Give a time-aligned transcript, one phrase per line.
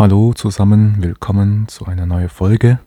[0.00, 2.78] Hallo zusammen, willkommen zu einer neuen Folge.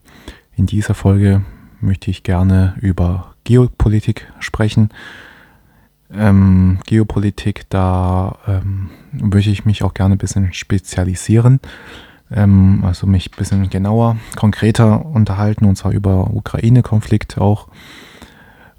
[0.56, 1.44] In dieser Folge
[1.80, 4.90] möchte ich gerne über Geopolitik sprechen.
[6.12, 11.60] Ähm, Geopolitik, da ähm, würde ich mich auch gerne ein bisschen spezialisieren,
[12.32, 17.68] ähm, also mich ein bisschen genauer, konkreter unterhalten, und zwar über Ukraine-Konflikt auch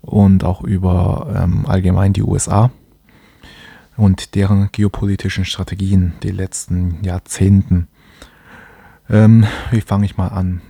[0.01, 2.73] und auch über ähm, allgemein die USA
[3.97, 7.87] und deren geopolitischen Strategien die letzten Jahrzehnten.
[9.09, 10.63] Ähm, wie fange ich mal an?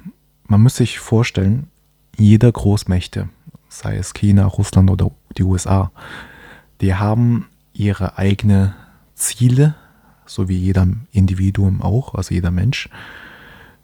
[0.46, 1.68] Man muss sich vorstellen,
[2.16, 3.28] jeder Großmächte,
[3.68, 5.90] sei es China, Russland oder die USA,
[6.80, 8.74] die haben ihre eigenen
[9.14, 9.74] Ziele,
[10.26, 12.88] so wie jeder Individuum auch, also jeder Mensch.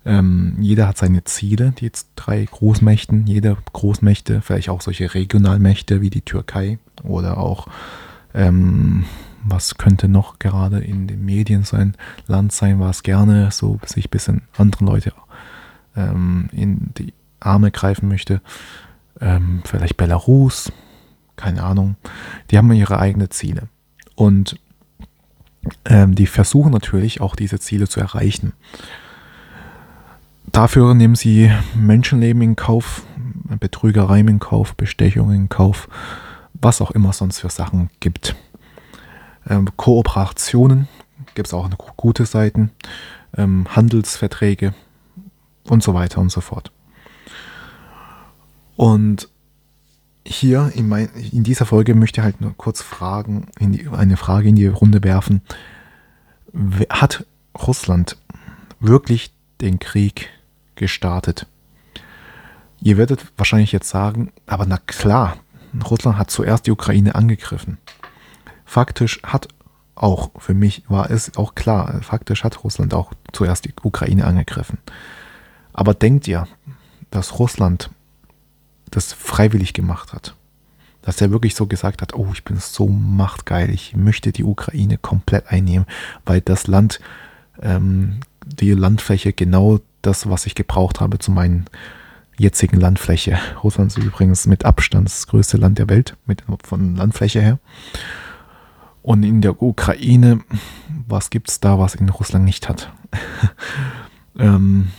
[0.04, 6.10] Ähm, jeder hat seine Ziele, die drei Großmächten, jede Großmächte, vielleicht auch solche Regionalmächte wie
[6.10, 7.68] die Türkei oder auch,
[8.32, 9.04] ähm,
[9.44, 14.10] was könnte noch gerade in den Medien sein, Land sein, was gerne so sich ein
[14.10, 15.12] bisschen anderen Leute
[15.96, 18.40] ähm, in die Arme greifen möchte.
[19.20, 20.72] Ähm, vielleicht Belarus,
[21.36, 21.96] keine Ahnung.
[22.50, 23.68] Die haben ihre eigenen Ziele.
[24.14, 24.58] Und
[25.84, 28.52] ähm, die versuchen natürlich auch diese Ziele zu erreichen.
[30.46, 33.04] Dafür nehmen sie Menschenleben in Kauf,
[33.60, 35.88] Betrügereien in Kauf, Bestechungen in Kauf,
[36.54, 38.36] was auch immer sonst für Sachen gibt.
[39.48, 40.88] Ähm, Kooperationen
[41.34, 42.70] gibt es auch gute Seiten,
[43.36, 44.74] ähm, Handelsverträge
[45.68, 46.72] und so weiter und so fort.
[48.76, 49.28] Und
[50.26, 54.48] hier in, mein, in dieser Folge möchte ich halt nur kurz fragen, die, eine Frage
[54.48, 55.42] in die Runde werfen.
[56.88, 57.26] Hat
[57.66, 58.16] Russland
[58.78, 60.30] wirklich den Krieg
[60.76, 61.46] gestartet?
[62.82, 65.36] Ihr werdet wahrscheinlich jetzt sagen, aber na klar,
[65.90, 67.78] Russland hat zuerst die Ukraine angegriffen.
[68.70, 69.48] Faktisch hat
[69.96, 74.78] auch, für mich war es auch klar, faktisch hat Russland auch zuerst die Ukraine angegriffen.
[75.72, 76.46] Aber denkt ihr,
[77.10, 77.90] dass Russland
[78.88, 80.36] das freiwillig gemacht hat.
[81.02, 84.98] Dass er wirklich so gesagt hat, oh, ich bin so machtgeil, ich möchte die Ukraine
[84.98, 85.88] komplett einnehmen,
[86.24, 87.00] weil das Land,
[87.60, 91.64] ähm, die Landfläche genau das, was ich gebraucht habe zu meinen
[92.38, 93.36] jetzigen Landfläche.
[93.64, 97.58] Russland ist übrigens mit Abstand das größte Land der Welt, mit, von Landfläche her.
[99.02, 100.40] Und in der Ukraine,
[101.06, 102.92] was gibt es da, was in Russland nicht hat?
[104.38, 104.90] ähm,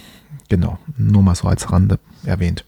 [0.49, 2.65] genau, nur mal so als Rande erwähnt.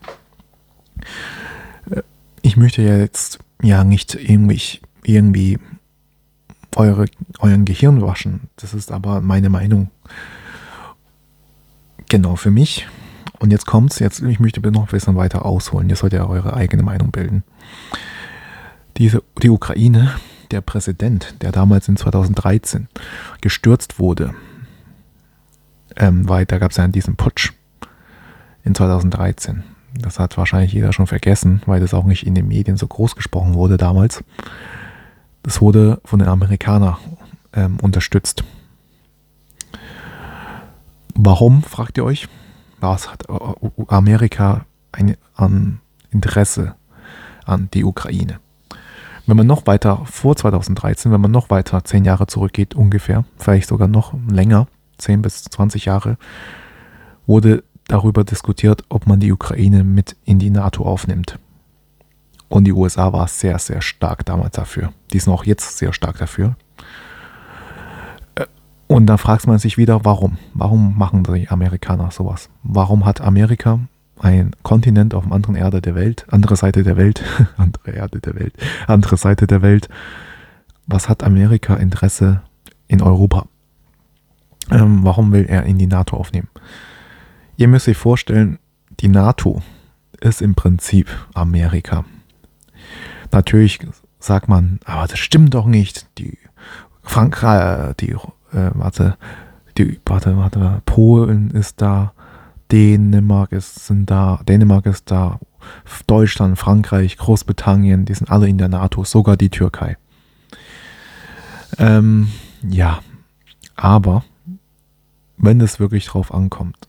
[1.89, 2.03] Äh,
[2.41, 5.57] ich möchte ja jetzt ja nicht irgendwie, irgendwie
[6.75, 7.05] eure,
[7.39, 8.49] euren Gehirn waschen.
[8.57, 9.89] Das ist aber meine Meinung.
[12.09, 12.87] Genau, für mich.
[13.39, 15.89] Und jetzt kommt's, jetzt, ich möchte noch ein bisschen weiter ausholen.
[15.89, 17.43] Ihr sollt ja eure eigene Meinung bilden.
[18.97, 20.11] Diese, die Ukraine,
[20.51, 22.87] der Präsident, der damals in 2013
[23.41, 24.33] gestürzt wurde,
[25.95, 27.53] ähm, weil da gab es ja diesen Putsch
[28.63, 29.63] in 2013.
[29.99, 33.15] Das hat wahrscheinlich jeder schon vergessen, weil das auch nicht in den Medien so groß
[33.15, 34.23] gesprochen wurde damals.
[35.43, 36.97] Das wurde von den Amerikanern
[37.53, 38.43] ähm, unterstützt.
[41.15, 42.27] Warum, fragt ihr euch?
[42.79, 45.79] Was hat äh, Amerika ein an
[46.11, 46.75] Interesse
[47.45, 48.39] an die Ukraine?
[49.25, 53.69] Wenn man noch weiter vor 2013, wenn man noch weiter zehn Jahre zurückgeht, ungefähr, vielleicht
[53.69, 54.67] sogar noch länger,
[54.97, 56.17] 10 bis 20 Jahre,
[57.25, 61.39] wurde darüber diskutiert, ob man die Ukraine mit in die NATO aufnimmt.
[62.49, 64.93] Und die USA war sehr, sehr stark damals dafür.
[65.11, 66.55] Die sind auch jetzt sehr stark dafür.
[68.35, 68.45] Äh,
[68.87, 70.37] und dann fragt man sich wieder, warum?
[70.53, 72.49] Warum machen die Amerikaner sowas?
[72.61, 73.79] Warum hat Amerika
[74.19, 77.23] ein Kontinent auf der anderen Erde der Welt, andere Seite der Welt,
[77.57, 78.53] andere Erde der Welt,
[78.87, 79.89] andere Seite der Welt?
[80.87, 82.41] Was hat Amerika Interesse
[82.87, 83.47] in Europa?
[84.71, 86.49] Ähm, warum will er in die NATO aufnehmen?
[87.57, 88.59] Ihr müsst euch vorstellen,
[88.99, 89.61] die NATO
[90.19, 92.05] ist im Prinzip Amerika.
[93.31, 93.79] Natürlich
[94.19, 96.07] sagt man, aber das stimmt doch nicht.
[96.17, 96.37] Die
[97.01, 99.17] Frankreich, die, äh, warte,
[99.77, 102.13] die, warte, warte, Polen ist da,
[102.73, 105.39] Dänemark ist, sind da, Dänemark ist da,
[106.07, 109.95] Deutschland, Frankreich, Großbritannien, die sind alle in der NATO, sogar die Türkei.
[111.77, 112.31] Ähm,
[112.67, 112.99] ja,
[113.75, 114.23] aber
[115.37, 116.87] wenn es wirklich drauf ankommt,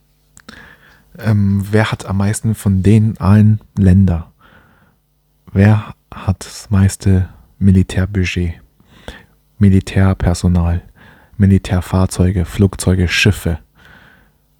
[1.18, 4.24] ähm, wer hat am meisten von den allen Ländern?
[5.52, 7.28] Wer hat das meiste
[7.58, 8.54] Militärbudget?
[9.58, 10.80] Militärpersonal,
[11.36, 13.58] Militärfahrzeuge, Flugzeuge, Schiffe.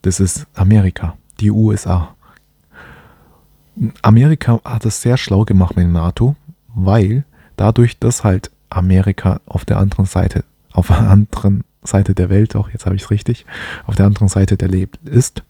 [0.05, 2.15] Das ist Amerika, die USA.
[4.03, 6.37] Amerika hat es sehr schlau gemacht mit NATO,
[6.75, 7.25] weil
[7.57, 12.69] dadurch, dass halt Amerika auf der anderen Seite, auf der anderen Seite der Welt, auch
[12.69, 13.47] jetzt habe ich es richtig,
[13.87, 15.43] auf der anderen Seite der Welt ist,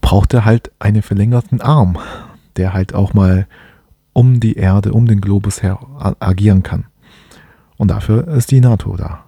[0.00, 1.96] braucht er halt einen verlängerten Arm,
[2.56, 3.46] der halt auch mal
[4.12, 5.78] um die Erde, um den Globus her
[6.18, 6.86] agieren kann.
[7.76, 9.22] Und dafür ist die NATO da.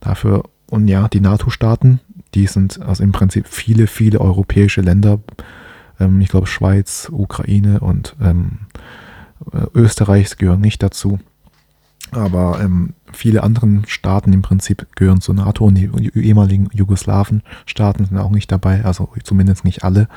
[0.00, 2.00] Dafür, und ja, die NATO-Staaten,
[2.34, 5.20] die sind also im Prinzip viele, viele europäische Länder,
[6.00, 8.60] ähm, ich glaube Schweiz, Ukraine und ähm,
[9.52, 11.18] äh, Österreich gehören nicht dazu.
[12.10, 18.18] Aber ähm, viele andere Staaten im Prinzip gehören zur NATO und die ehemaligen Jugoslawen-Staaten sind
[18.18, 20.08] auch nicht dabei, also zumindest nicht alle,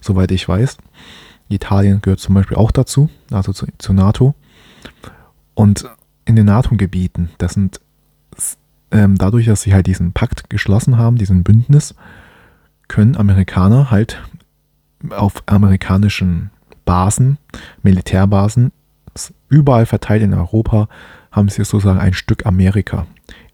[0.00, 0.78] soweit ich weiß.
[1.48, 4.34] Italien gehört zum Beispiel auch dazu, also zu, zur NATO.
[5.54, 5.88] Und
[6.24, 7.80] in den NATO-Gebieten, das sind
[8.90, 11.94] ähm, dadurch, dass sie halt diesen Pakt geschlossen haben, diesen Bündnis,
[12.88, 14.22] können Amerikaner halt
[15.10, 16.50] auf amerikanischen
[16.84, 17.38] Basen,
[17.82, 18.72] Militärbasen,
[19.48, 20.88] überall verteilt in Europa,
[21.30, 23.06] haben sie sozusagen ein Stück Amerika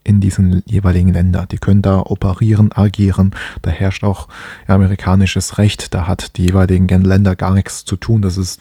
[0.05, 1.49] in diesen jeweiligen Ländern.
[1.51, 3.35] Die können da operieren, agieren.
[3.63, 4.29] Da herrscht auch
[4.67, 5.95] amerikanisches Recht.
[5.95, 8.23] Da hat die jeweiligen Länder gar nichts zu tun.
[8.23, 8.61] Das ist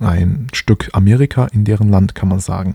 [0.00, 2.74] ein Stück Amerika in deren Land, kann man sagen.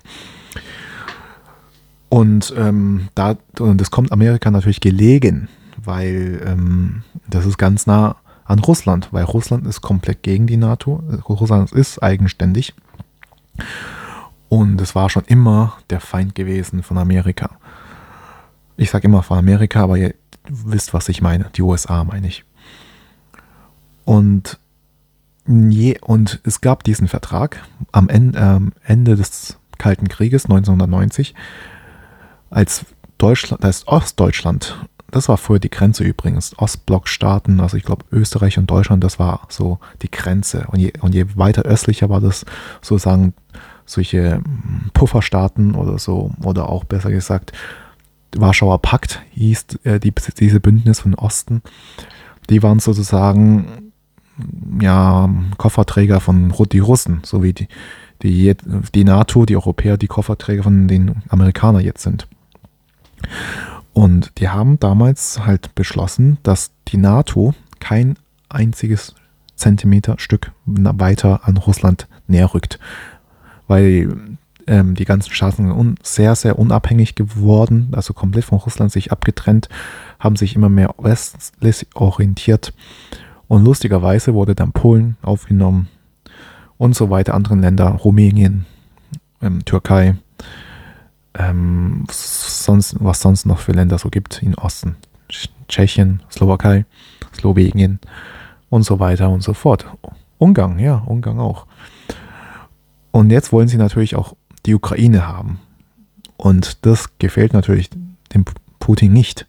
[2.10, 5.50] Und ähm, da, das kommt Amerika natürlich gelegen,
[5.84, 11.04] weil ähm, das ist ganz nah an Russland, weil Russland ist komplett gegen die NATO.
[11.28, 12.74] Russland ist eigenständig.
[14.50, 17.50] Und es war schon immer der Feind gewesen von Amerika.
[18.78, 20.14] Ich sage immer von Amerika, aber ihr
[20.48, 21.50] wisst, was ich meine.
[21.56, 22.46] Die USA meine ich.
[24.04, 24.60] Und,
[25.48, 28.40] je, und es gab diesen Vertrag am Ende,
[28.86, 31.34] äh, Ende des Kalten Krieges 1990,
[32.50, 32.86] als
[33.18, 34.78] Deutschland, das Ostdeutschland,
[35.12, 39.48] das war früher die Grenze übrigens, Ostblockstaaten, also ich glaube Österreich und Deutschland, das war
[39.50, 40.66] so die Grenze.
[40.72, 42.46] Und je, und je weiter östlicher war das
[42.82, 43.34] sozusagen
[43.86, 44.42] solche
[44.94, 47.54] Pufferstaaten oder so, oder auch besser gesagt
[48.36, 51.62] Warschauer Pakt hieß äh, die, diese Bündnis von Osten.
[52.50, 53.92] Die waren sozusagen
[54.82, 57.68] ja, Kofferträger von die Russen, so wie die,
[58.22, 58.54] die,
[58.94, 62.28] die NATO, die Europäer, die Kofferträger von den Amerikanern jetzt sind.
[63.94, 68.18] Und die haben damals halt beschlossen, dass die NATO kein
[68.50, 69.16] einziges
[69.56, 72.80] Zentimeterstück weiter an Russland näher rückt.
[73.68, 74.38] Weil
[74.68, 79.70] ähm, die ganzen Staaten sehr, sehr unabhängig geworden, also komplett von Russland sich abgetrennt,
[80.20, 82.74] haben sich immer mehr westlich orientiert.
[83.48, 85.88] Und lustigerweise wurde dann Polen aufgenommen
[86.78, 88.66] und so weiter, andere Länder, Rumänien,
[89.42, 90.16] ähm, Türkei,
[91.38, 94.96] ähm, sonst, was sonst noch für Länder so gibt im Osten.
[95.68, 96.86] Tschechien, Slowakei,
[97.34, 98.00] Slowenien
[98.70, 99.86] und so weiter und so fort.
[100.38, 101.66] Ungarn, ja, Ungarn auch.
[103.12, 104.36] Und jetzt wollen sie natürlich auch
[104.66, 105.60] die Ukraine haben.
[106.38, 107.90] Und das gefällt natürlich
[108.34, 108.46] dem
[108.80, 109.48] Putin nicht.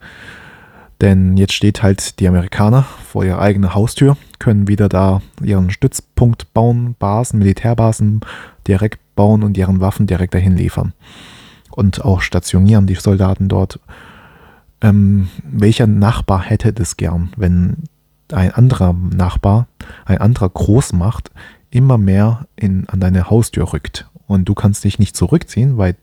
[1.01, 6.55] Denn jetzt steht halt die Amerikaner vor ihrer eigenen Haustür, können wieder da ihren Stützpunkt
[6.55, 8.21] bauen, Basen, Militärbasen
[8.67, 10.95] direkt bauen und ihren Waffen direkt dahin liefern.
[11.77, 13.79] Und auch stationieren die Soldaten dort.
[14.81, 17.85] Ähm, welcher Nachbar hätte das gern, wenn
[18.33, 19.69] ein anderer Nachbar,
[20.05, 21.31] ein anderer Großmacht
[21.71, 25.97] immer mehr in, an deine Haustür rückt und du kannst dich nicht zurückziehen, weil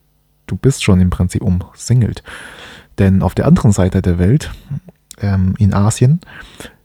[0.48, 2.24] du bist schon im Prinzip umsingelt.
[3.00, 4.52] Denn auf der anderen Seite der Welt,
[5.22, 6.22] ähm, in Asien,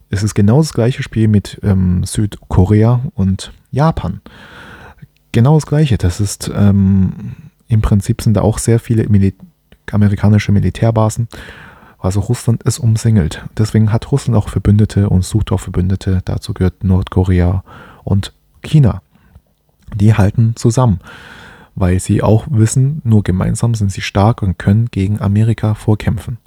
[0.09, 4.21] ist es genau das gleiche Spiel mit ähm, Südkorea und Japan.
[5.31, 5.99] Genau das gleiche.
[5.99, 7.35] Das ist ähm,
[7.69, 9.33] im Prinzip sind da auch sehr viele Mil
[9.91, 11.29] amerikanische Militärbasen.
[11.97, 13.43] Also Russland ist umsingelt.
[13.57, 16.21] Deswegen hat Russland auch Verbündete und sucht auch Verbündete.
[16.25, 17.63] Dazu gehört Nordkorea
[18.03, 19.01] und China
[19.95, 20.99] die halten zusammen,
[21.75, 26.37] weil sie auch wissen, nur gemeinsam sind sie stark und können gegen Amerika vorkämpfen.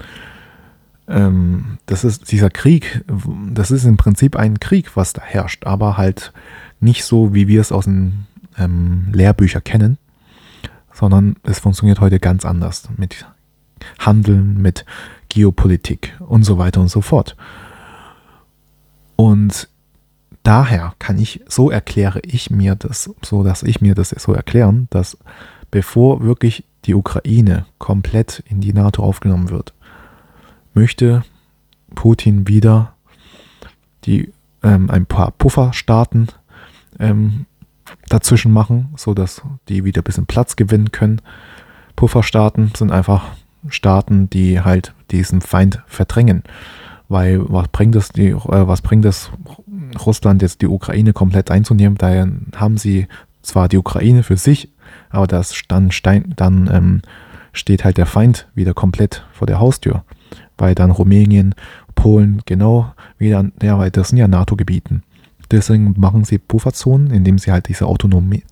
[1.09, 3.05] Ähm, das ist dieser Krieg,
[3.51, 6.33] das ist im Prinzip ein Krieg, was da herrscht, aber halt
[6.81, 8.27] nicht so, wie wir es aus den
[8.59, 9.99] ähm, Lehrbüchern kennen,
[11.03, 13.27] sondern es funktioniert heute ganz anders mit
[13.99, 14.85] Handeln, mit
[15.29, 17.37] Geopolitik und so weiter und so fort.
[19.17, 19.69] Und
[20.45, 24.87] daher kann ich, so erkläre ich mir das, so dass ich mir das so erklären,
[24.91, 25.19] dass
[25.73, 29.75] bevor wirklich die Ukraine komplett in die NATO aufgenommen wird,
[30.73, 31.25] möchte
[31.97, 32.95] Putin wieder
[34.05, 34.33] die,
[34.63, 36.29] ähm, ein paar Pufferstaaten
[37.01, 37.47] ähm,
[38.09, 41.21] dazwischen machen, sodass die wieder ein bisschen Platz gewinnen können.
[41.97, 43.25] Pufferstaaten sind einfach
[43.69, 46.43] Staaten, die halt diesen Feind verdrängen.
[47.09, 49.31] Weil was bringt es, die, äh, was bringt es
[50.05, 51.99] Russland jetzt die Ukraine komplett einzunehmen.
[51.99, 53.07] Daher haben sie
[53.43, 54.71] zwar die Ukraine für sich,
[55.11, 57.03] aber das dann, Stein, dann ähm,
[57.53, 60.05] steht halt der Feind wieder komplett vor der Haustür.
[60.57, 61.55] Weil dann Rumänien,
[61.95, 65.03] Polen genau wieder, ja, weil das sind ja NATO-Gebieten.
[65.53, 68.43] Deswegen machen sie Pufferzonen, indem sie halt diese Autonomie,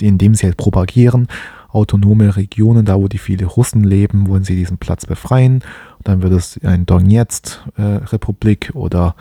[0.00, 1.28] indem sie halt propagieren,
[1.68, 5.62] autonome Regionen, da wo die viele Russen leben, wollen sie diesen Platz befreien.
[5.98, 9.14] Und dann wird es ein Donetsk-Republik äh, oder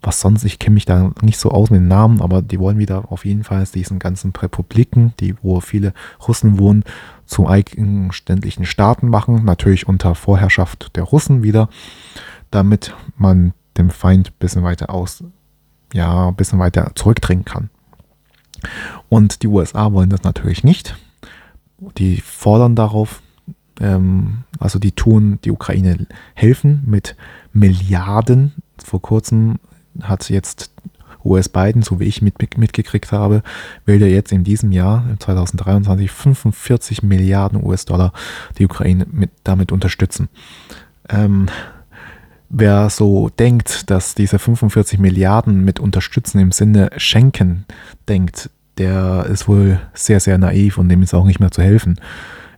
[0.00, 2.78] was sonst, ich kenne mich da nicht so aus mit den Namen, aber die wollen
[2.78, 5.94] wieder auf jeden Fall diesen ganzen Republiken, die, wo viele
[6.28, 6.84] Russen wohnen,
[7.24, 11.70] zu eigenständigen Staaten machen, natürlich unter Vorherrschaft der Russen wieder,
[12.50, 15.24] damit man dem Feind ein bisschen weiter aus,
[15.94, 17.70] ja, ein bisschen weiter zurückdrängen kann.
[19.08, 20.96] Und die USA wollen das natürlich nicht.
[21.98, 23.22] Die fordern darauf,
[23.80, 27.16] ähm, also die tun die Ukraine helfen mit
[27.52, 28.54] Milliarden.
[28.82, 29.60] Vor kurzem
[30.02, 30.72] hat jetzt
[31.24, 33.42] US Biden, so wie ich mit, mitgekriegt habe,
[33.86, 38.12] will er jetzt in diesem Jahr, 2023, 45 Milliarden US-Dollar
[38.58, 40.28] die Ukraine mit, damit unterstützen.
[41.08, 41.46] Ähm,
[42.56, 47.66] wer so denkt, dass diese 45 Milliarden mit unterstützen im Sinne schenken
[48.08, 51.98] denkt, der ist wohl sehr, sehr naiv und dem ist auch nicht mehr zu helfen.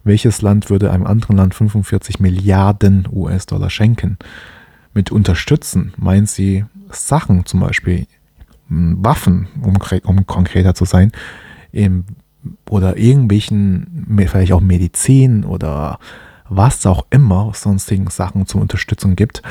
[0.05, 4.19] Welches Land würde einem anderen Land 45 Milliarden US-Dollar schenken?
[4.95, 8.07] Mit unterstützen meint sie Sachen, zum Beispiel
[8.69, 11.13] Waffen, um, um konkreter zu sein,
[11.73, 12.05] im,
[12.69, 15.99] oder irgendwelchen, vielleicht auch Medizin oder
[16.49, 19.43] was auch immer sonstigen Sachen zur Unterstützung gibt,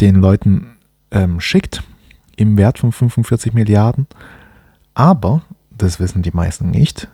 [0.00, 0.76] den Leuten
[1.10, 1.82] ähm, schickt
[2.36, 4.06] im Wert von 45 Milliarden.
[4.94, 7.08] Aber, das wissen die meisten nicht,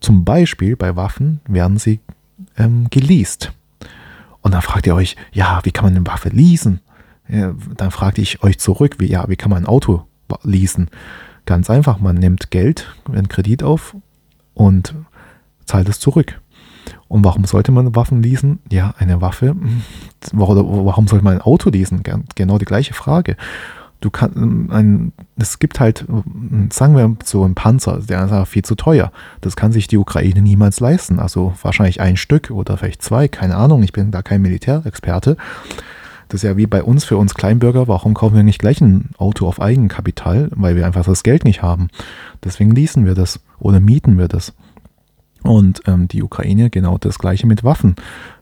[0.00, 2.00] zum Beispiel bei Waffen werden sie
[2.56, 3.52] ähm, geleast.
[4.42, 6.80] Und dann fragt ihr euch, ja, wie kann man eine Waffe leasen?
[7.28, 10.06] Ja, dann fragte ich euch zurück, wie, ja, wie kann man ein Auto
[10.42, 10.90] leasen?
[11.46, 13.96] Ganz einfach, man nimmt Geld, einen Kredit auf
[14.52, 14.94] und
[15.64, 16.40] zahlt es zurück.
[17.08, 18.58] Und warum sollte man Waffen leasen?
[18.70, 19.50] Ja, eine Waffe.
[19.50, 19.82] Hm,
[20.32, 22.02] warum sollte man ein Auto leasen?
[22.34, 23.36] Genau die gleiche Frage.
[24.00, 26.04] Du kannst ein, es gibt halt,
[26.70, 29.12] sagen wir so einen Panzer, der ist viel zu teuer.
[29.40, 31.18] Das kann sich die Ukraine niemals leisten.
[31.18, 33.82] Also wahrscheinlich ein Stück oder vielleicht zwei, keine Ahnung.
[33.82, 35.38] Ich bin da kein Militärexperte.
[36.28, 39.10] Das ist ja wie bei uns, für uns Kleinbürger, warum kaufen wir nicht gleich ein
[39.18, 40.50] Auto auf Eigenkapital?
[40.54, 41.88] Weil wir einfach das Geld nicht haben.
[42.42, 44.52] Deswegen leasen wir das oder mieten wir das.
[45.44, 47.96] Und ähm, die Ukraine genau das gleiche mit Waffen.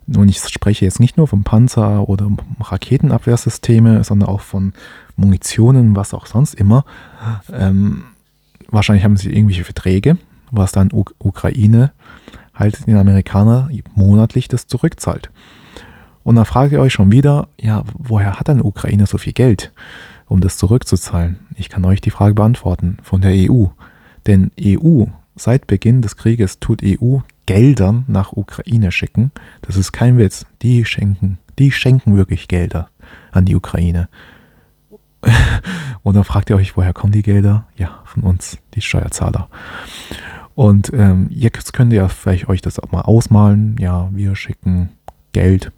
[0.07, 2.31] Und ich spreche jetzt nicht nur von Panzer oder
[2.61, 4.73] Raketenabwehrsysteme, sondern auch von
[5.17, 6.85] Munitionen, was auch sonst immer.
[7.53, 8.05] Ähm,
[8.69, 10.17] wahrscheinlich haben sie irgendwelche Verträge,
[10.51, 11.93] was dann U Ukraine
[12.55, 15.31] halt den Amerikaner monatlich das zurückzahlt.
[16.25, 19.73] Und dann fragt ihr euch schon wieder, ja, woher hat denn Ukraine so viel Geld,
[20.29, 21.41] um das zurückzuzahlen?
[21.57, 23.67] Ich kann euch die Frage beantworten, von der EU.
[24.27, 29.33] Denn EU, seit Beginn des Krieges tut EU Geldern nach Ukraine schicken.
[29.63, 30.47] Das ist kein Witz.
[30.63, 32.89] Die schenken, die schenken wirklich Gelder
[33.33, 34.09] an die Ukraine.
[36.03, 37.67] Und dann fragt ihr euch, woher kommen die Gelder?
[37.77, 39.49] Ja, von uns, die Steuerzahler.
[40.55, 43.77] Und ähm, jetzt könnt ihr vielleicht euch das auch mal ausmalen.
[43.79, 44.91] Ja, wir schicken
[45.33, 45.73] Geld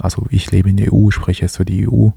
[0.00, 2.08] also ich lebe in der EU, spreche jetzt für die EU.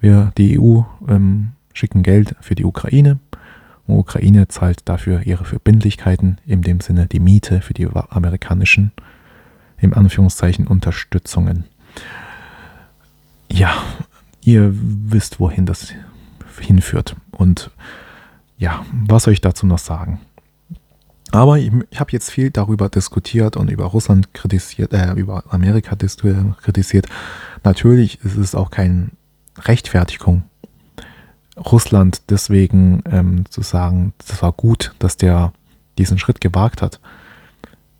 [0.00, 3.18] Wir, die EU, ähm, schicken Geld für die Ukraine.
[3.96, 8.92] Ukraine zahlt dafür ihre Verbindlichkeiten, in dem Sinne die Miete für die amerikanischen,
[9.78, 11.64] im Anführungszeichen, Unterstützungen.
[13.50, 13.72] Ja,
[14.42, 15.92] ihr wisst, wohin das
[16.60, 17.16] hinführt.
[17.30, 17.70] Und
[18.58, 20.20] ja, was soll ich dazu noch sagen?
[21.30, 25.94] Aber ich, ich habe jetzt viel darüber diskutiert und über Russland kritisiert, äh, über Amerika
[25.96, 27.06] kritisiert.
[27.64, 29.10] Natürlich ist es auch keine
[29.58, 30.44] Rechtfertigung,
[31.58, 35.52] Russland deswegen ähm, zu sagen, das war gut, dass der
[35.98, 37.00] diesen Schritt gewagt hat.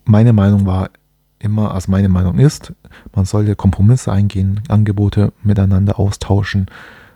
[0.04, 0.90] Meine Meinung war
[1.38, 2.72] immer, also meine Meinung ist,
[3.14, 6.66] man sollte Kompromisse eingehen, Angebote miteinander austauschen,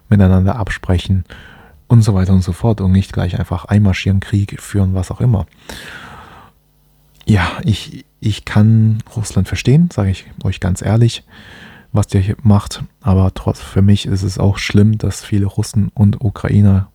[0.08, 1.24] miteinander absprechen
[1.88, 5.20] und so weiter und so fort und nicht gleich einfach einmarschieren, Krieg führen, was auch
[5.20, 5.46] immer
[7.26, 11.24] ja, ich, ich kann Russland verstehen, sage ich euch ganz ehrlich,
[11.92, 12.82] was der hier macht.
[13.00, 16.88] Aber trotz, für mich ist es auch schlimm, dass viele Russen und Ukrainer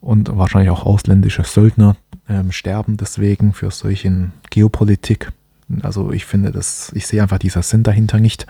[0.00, 1.96] und wahrscheinlich auch ausländische Söldner
[2.28, 5.32] ähm, sterben deswegen für solchen Geopolitik.
[5.82, 8.46] Also ich finde, dass ich sehe einfach dieser Sinn dahinter nicht.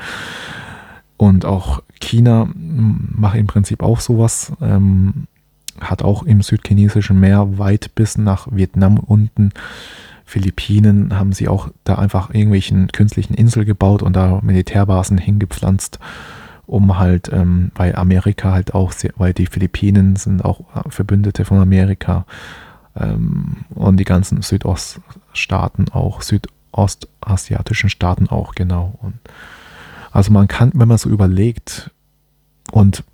[1.16, 4.52] Und auch China macht im Prinzip auch sowas.
[4.60, 5.26] Ähm,
[5.80, 9.50] hat auch im südchinesischen Meer weit bis nach Vietnam unten
[10.25, 15.99] Philippinen haben sie auch da einfach irgendwelchen künstlichen Insel gebaut und da Militärbasen hingepflanzt,
[16.66, 21.45] um halt, ähm, weil Amerika halt auch, sehr, weil die Philippinen sind auch äh, Verbündete
[21.45, 22.25] von Amerika
[22.97, 28.99] ähm, und die ganzen Südoststaaten auch, Süd, ostasiatischen Staaten auch, genau.
[29.02, 29.14] Und
[30.11, 31.90] also man kann, wenn man so überlegt,
[32.73, 33.04] und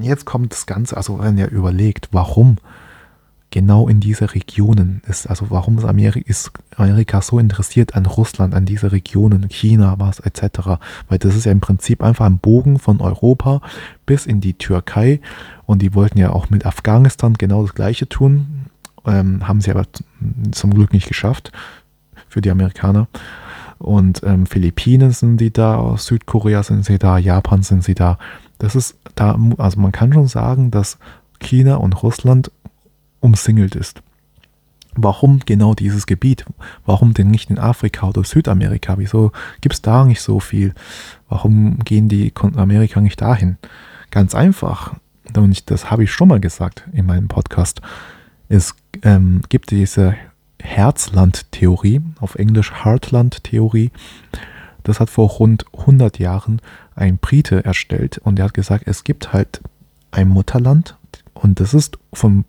[0.00, 2.58] jetzt kommt das Ganze, also wenn ihr überlegt, warum
[3.54, 8.52] genau in diese Regionen ist, also warum ist Amerika, ist Amerika so interessiert an Russland,
[8.52, 12.80] an diese Regionen, China, was etc., weil das ist ja im Prinzip einfach ein Bogen
[12.80, 13.60] von Europa
[14.06, 15.20] bis in die Türkei
[15.66, 18.66] und die wollten ja auch mit Afghanistan genau das gleiche tun,
[19.06, 19.86] ähm, haben sie aber
[20.50, 21.52] zum Glück nicht geschafft
[22.28, 23.06] für die Amerikaner.
[23.78, 28.18] Und ähm, Philippinen sind sie da, Südkorea sind sie da, Japan sind sie da.
[28.58, 30.98] Das ist da, also man kann schon sagen, dass
[31.38, 32.50] China und Russland
[33.24, 34.02] umsingelt ist.
[34.94, 36.44] Warum genau dieses Gebiet?
[36.86, 38.96] Warum denn nicht in Afrika oder Südamerika?
[38.98, 40.72] Wieso gibt es da nicht so viel?
[41.28, 43.56] Warum gehen die Amerika nicht dahin?
[44.10, 44.94] Ganz einfach,
[45.34, 47.80] und das habe ich schon mal gesagt in meinem Podcast.
[48.48, 50.14] Es ähm, gibt diese
[50.62, 53.90] Herzland-Theorie, auf Englisch Heartland-Theorie.
[54.84, 56.60] Das hat vor rund 100 Jahren
[56.94, 59.60] ein Brite erstellt und er hat gesagt, es gibt halt
[60.12, 60.96] ein Mutterland
[61.32, 62.44] und das ist vom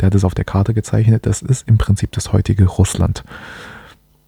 [0.00, 3.24] der hat es auf der Karte gezeichnet, das ist im Prinzip das heutige Russland.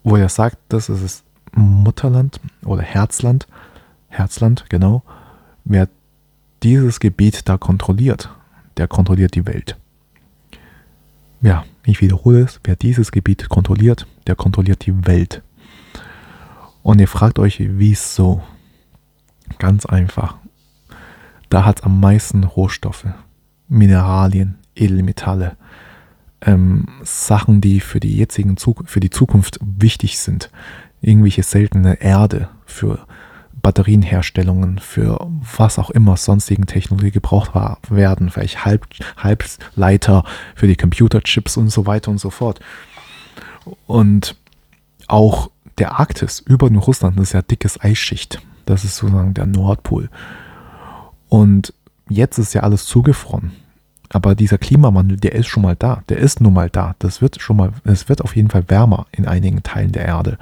[0.02, 3.46] Wo er sagt, das ist das Mutterland oder Herzland,
[4.08, 5.02] Herzland, genau,
[5.64, 5.88] wer
[6.62, 8.30] dieses Gebiet da kontrolliert,
[8.76, 9.76] der kontrolliert die Welt.
[11.42, 15.42] Ja, ich wiederhole es, wer dieses Gebiet kontrolliert, der kontrolliert die Welt.
[16.82, 18.42] Und ihr fragt euch, wieso?
[19.58, 20.36] Ganz einfach.
[21.48, 23.06] Da hat es am meisten Rohstoffe,
[23.68, 25.56] Mineralien, Edelmetalle,
[26.42, 30.50] ähm, Sachen, die für die jetzigen Zuk für die Zukunft wichtig sind,
[31.00, 33.06] irgendwelche seltene Erde für
[33.62, 37.52] Batterienherstellungen, für was auch immer sonstigen Technologie gebraucht
[37.90, 38.86] werden, vielleicht Halb,
[39.16, 40.24] Halbleiter
[40.54, 42.60] für die Computerchips und so weiter und so fort.
[43.86, 44.36] Und
[45.08, 48.40] auch der Arktis über Russland ist ja dickes Eisschicht.
[48.66, 50.08] Das ist sozusagen der Nordpol.
[51.28, 51.74] Und
[52.08, 53.52] jetzt ist ja alles zugefroren.
[54.12, 56.02] Aber dieser Klimawandel, der ist schon mal da.
[56.08, 56.96] Der ist nun mal da.
[56.98, 60.36] Das wird schon mal, es wird auf jeden Fall wärmer in einigen Teilen der Erde.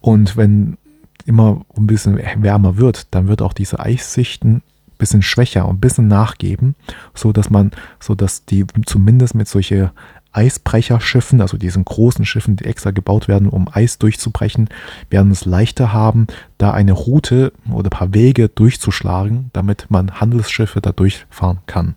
[0.00, 0.78] Und wenn
[1.24, 5.80] immer ein bisschen wärmer wird, dann wird auch diese Eissichten ein bisschen schwächer und ein
[5.80, 6.76] bisschen nachgeben,
[7.14, 9.90] so dass man, so dass die zumindest mit solche
[10.36, 14.68] Eisbrecherschiffen, also diesen großen Schiffen, die extra gebaut werden, um Eis durchzubrechen,
[15.10, 16.26] werden es leichter haben,
[16.58, 21.96] da eine Route oder ein paar Wege durchzuschlagen, damit man Handelsschiffe da durchfahren kann.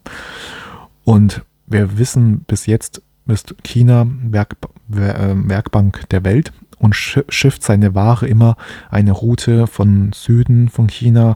[1.03, 4.55] Und wir wissen bis jetzt ist China Werk,
[4.91, 8.55] äh, Werkbank der Welt und schifft seine Ware immer
[8.89, 11.35] eine Route von Süden von China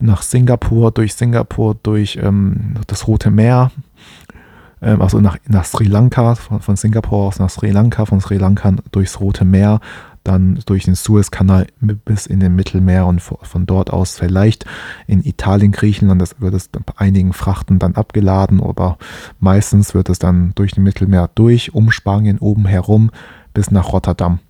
[0.00, 3.70] nach Singapur, durch Singapur, durch ähm, das Rote Meer,
[4.82, 8.36] ähm, also nach, nach Sri Lanka, von, von Singapur aus nach Sri Lanka, von Sri
[8.36, 9.80] Lanka durchs Rote Meer,
[10.24, 14.66] dann durch den Suezkanal bis in den Mittelmeer und von dort aus vielleicht
[15.06, 18.98] in Italien, Griechenland, das wird es bei einigen Frachten dann abgeladen, aber
[19.38, 23.10] meistens wird es dann durch den Mittelmeer durch, um Spanien oben herum
[23.54, 24.40] bis nach Rotterdam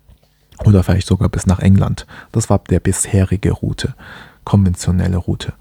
[0.65, 2.05] oder vielleicht sogar bis nach England.
[2.31, 3.95] Das war der bisherige Route,
[4.43, 5.53] konventionelle Route.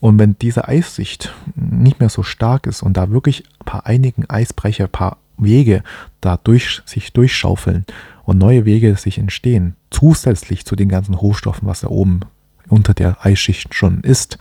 [0.00, 4.28] Und wenn diese Eissicht nicht mehr so stark ist und da wirklich ein paar einigen
[4.28, 5.82] Eisbrecher, ein paar Wege
[6.20, 7.84] da durch, sich durchschaufeln
[8.24, 12.20] und neue Wege sich entstehen, zusätzlich zu den ganzen Rohstoffen, was da oben
[12.68, 14.38] unter der Eisschicht schon ist,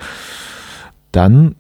[1.12, 1.56] dann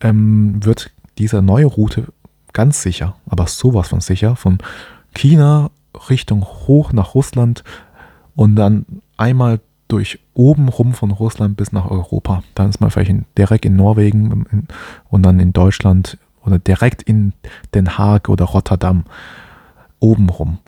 [0.00, 2.12] ähm, wird diese neue Route
[2.52, 4.58] ganz sicher, aber sowas von sicher, von
[5.14, 5.70] China
[6.08, 7.64] Richtung hoch nach Russland
[8.34, 8.86] und dann
[9.16, 9.60] einmal
[9.92, 12.42] durch oben rum von Russland bis nach Europa.
[12.54, 14.66] Dann ist man vielleicht in, direkt in Norwegen
[15.08, 17.32] und dann in Deutschland oder direkt in
[17.74, 19.04] Den Haag oder Rotterdam
[19.98, 20.58] oben rum.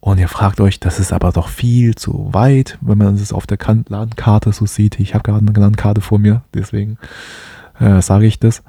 [0.00, 3.46] Und ihr fragt euch, das ist aber doch viel zu weit, wenn man es auf
[3.46, 3.58] der
[3.88, 4.98] Landkarte so sieht.
[4.98, 6.98] Ich habe gerade eine Landkarte vor mir, deswegen
[7.78, 8.62] äh, sage ich das.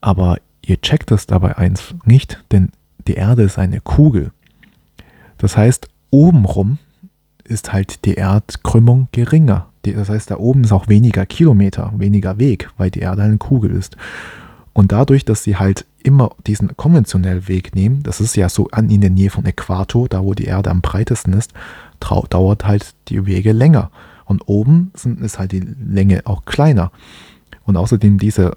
[0.00, 2.70] Aber ihr checkt das dabei eins nicht, denn
[3.08, 4.30] die Erde ist eine Kugel.
[5.38, 6.78] Das heißt, obenrum
[7.50, 9.66] ist halt die Erdkrümmung geringer.
[9.82, 13.72] Das heißt, da oben ist auch weniger Kilometer, weniger Weg, weil die Erde eine Kugel
[13.72, 13.96] ist.
[14.72, 18.88] Und dadurch, dass sie halt immer diesen konventionellen Weg nehmen, das ist ja so an
[18.88, 21.52] in der Nähe vom Äquator, da wo die Erde am breitesten ist,
[21.98, 23.90] dauert halt die Wege länger.
[24.24, 26.92] Und oben sind, ist halt die Länge auch kleiner.
[27.64, 28.52] Und außerdem diese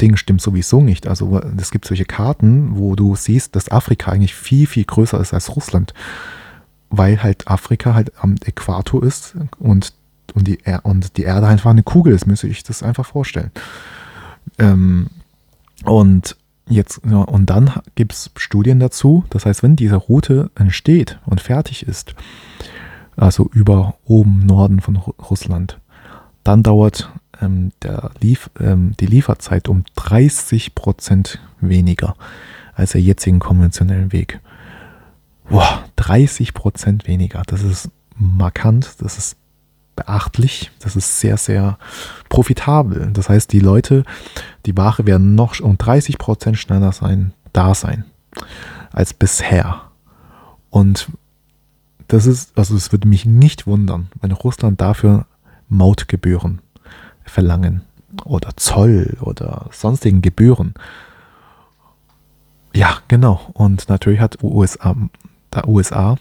[0.00, 1.06] Ding stimmt sowieso nicht.
[1.06, 5.34] Also es gibt solche Karten, wo du siehst, dass Afrika eigentlich viel, viel größer ist
[5.34, 5.94] als Russland
[6.90, 9.92] weil halt Afrika halt am Äquator ist und,
[10.34, 13.50] und, die, er und die Erde einfach eine Kugel ist, müsste ich das einfach vorstellen.
[14.58, 15.08] Ähm,
[15.84, 16.36] und
[16.68, 19.24] jetzt, ja, und dann gibt es Studien dazu.
[19.30, 22.14] Das heißt, wenn diese Route entsteht und fertig ist,
[23.16, 25.78] also über oben Norden von Russland,
[26.44, 32.14] dann dauert ähm, der Lief, ähm, die Lieferzeit um 30 Prozent weniger
[32.74, 34.40] als der jetzigen konventionellen Weg.
[35.48, 37.42] Boah, 30 Prozent weniger.
[37.46, 39.36] Das ist markant, das ist
[39.96, 41.78] beachtlich, das ist sehr, sehr
[42.28, 43.10] profitabel.
[43.12, 44.04] Das heißt, die Leute,
[44.66, 48.04] die Ware werden noch um 30 Prozent schneller sein, da sein
[48.92, 49.82] als bisher.
[50.70, 51.08] Und
[52.08, 55.26] das ist, also es würde mich nicht wundern, wenn Russland dafür
[55.68, 56.60] Mautgebühren
[57.24, 57.82] verlangen
[58.24, 60.74] oder Zoll oder sonstigen Gebühren.
[62.74, 63.40] Ja, genau.
[63.52, 64.94] Und natürlich hat USA,
[65.50, 66.16] da USA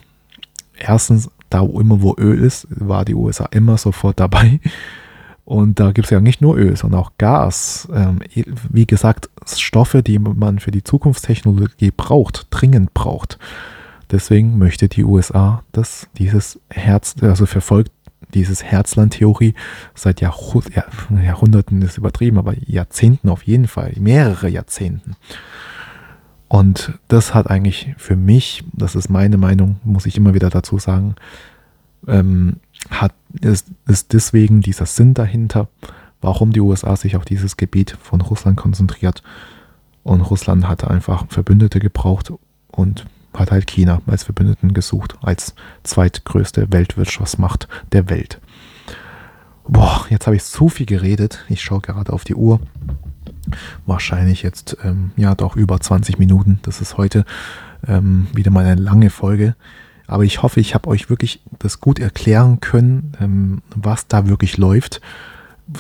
[0.80, 4.60] erstens, da wo immer wo Öl ist, war die USA immer sofort dabei.
[5.46, 7.88] Und da gibt es ja nicht nur Öl, sondern auch Gas.
[7.94, 8.20] Ähm,
[8.70, 13.40] wie gesagt, Stoffe, die man für die Zukunftstechnologie braucht, dringend braucht.
[14.12, 17.92] Deswegen möchte die USA, dass dieses Herz, also verfolgt
[18.34, 19.54] dieses Herzland-Theorie
[19.96, 20.62] seit Jahrh
[21.24, 25.16] Jahrhunderten ist übertrieben, aber Jahrzehnten auf jeden Fall, mehrere Jahrzehnten.
[26.48, 30.80] Und das hat eigentlich für mich, das ist meine Meinung, muss ich immer wieder dazu
[30.80, 31.16] sagen,
[32.08, 32.58] ähm,
[32.90, 35.68] hat, ist, ist deswegen dieser Sinn dahinter,
[36.22, 39.24] warum die USA sich auf dieses Gebiet von Russland konzentriert.
[40.04, 42.32] Und Russland hatte einfach Verbündete gebraucht
[42.72, 48.40] und hat halt China als Verbündeten gesucht, als zweitgrößte Weltwirtschaftsmacht der Welt.
[49.68, 51.44] Boah, jetzt habe ich zu viel geredet.
[51.50, 52.62] Ich schaue gerade auf die Uhr.
[53.86, 56.60] Wahrscheinlich jetzt, ähm, ja, doch über 20 Minuten.
[56.64, 57.26] Das ist heute
[57.88, 59.56] ähm, wieder mal eine lange Folge.
[60.08, 64.58] Aber ich hoffe, ich habe euch wirklich das gut erklären können, ähm, was da wirklich
[64.58, 65.02] läuft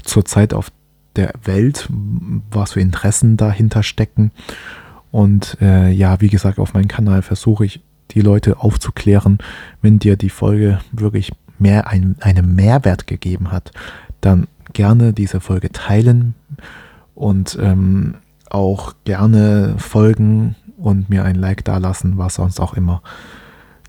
[0.03, 0.69] zurzeit auf
[1.15, 1.87] der Welt,
[2.51, 4.31] was für Interessen dahinter stecken
[5.11, 9.39] und äh, ja, wie gesagt, auf meinem Kanal versuche ich die Leute aufzuklären.
[9.81, 13.71] Wenn dir die Folge wirklich mehr ein, einen Mehrwert gegeben hat,
[14.21, 16.35] dann gerne diese Folge teilen
[17.17, 18.15] und ähm,
[18.49, 23.01] auch gerne folgen und mir ein Like dalassen, was sonst auch immer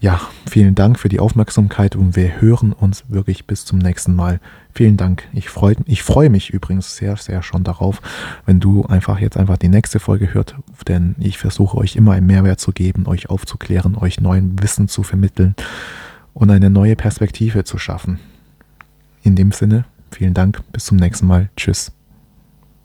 [0.01, 4.41] ja, vielen Dank für die Aufmerksamkeit und wir hören uns wirklich bis zum nächsten Mal.
[4.73, 5.25] Vielen Dank.
[5.33, 8.01] Ich freue ich freu mich übrigens sehr, sehr schon darauf,
[8.47, 10.55] wenn du einfach jetzt einfach die nächste Folge hört,
[10.87, 15.03] denn ich versuche euch immer einen Mehrwert zu geben, euch aufzuklären, euch neuen Wissen zu
[15.03, 15.57] vermitteln
[16.33, 18.21] und eine neue Perspektive zu schaffen.
[19.25, 20.63] In dem Sinne, vielen Dank.
[20.73, 21.51] Bis zum nächsten Mal.
[21.57, 21.98] Tschüss.